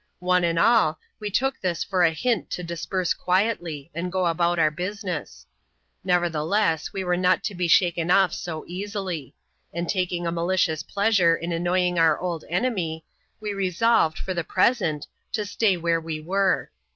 One 0.17 0.43
and 0.43 0.57
all, 0.57 0.97
we 1.19 1.29
took 1.29 1.61
this 1.61 1.83
for 1.83 2.01
a 2.01 2.09
hint 2.09 2.49
to 2.49 2.63
disp«zie 2.63 3.15
quietly, 3.15 3.91
and 3.93 4.11
go 4.11 4.25
about 4.25 4.57
our 4.57 4.71
business. 4.71 5.45
Nevertheless, 6.03 6.91
we 6.91 7.03
were 7.03 7.15
not 7.15 7.43
to 7.43 7.53
be 7.53 7.67
shaken 7.67 8.09
off 8.09 8.33
so 8.33 8.65
easily; 8.65 9.35
and 9.71 9.87
taking 9.87 10.25
a 10.25 10.31
malicious 10.31 10.81
pleasureii 10.81 11.53
annoying 11.55 11.99
our 11.99 12.17
old 12.19 12.45
enemy, 12.49 13.05
we 13.39 13.53
resolved, 13.53 14.17
for 14.17 14.33
the 14.33 14.43
present, 14.43 15.05
to 15.33 15.41
st^ 15.41 15.79
where 15.83 16.01
we 16.01 16.19
were. 16.19 16.71